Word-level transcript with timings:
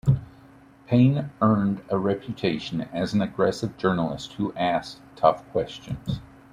Payne 0.87 1.29
earned 1.43 1.83
a 1.89 1.99
reputation 1.99 2.81
as 2.91 3.13
an 3.13 3.21
aggressive 3.21 3.77
journalist 3.77 4.33
who 4.33 4.51
asked 4.55 4.97
tough 5.15 5.47
questions. 5.51 6.19